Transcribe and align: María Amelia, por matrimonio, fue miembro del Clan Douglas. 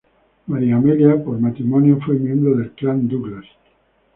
María 0.47 0.77
Amelia, 0.77 1.23
por 1.23 1.39
matrimonio, 1.39 1.99
fue 2.03 2.15
miembro 2.15 2.55
del 2.57 2.71
Clan 2.71 3.07
Douglas. 3.07 3.45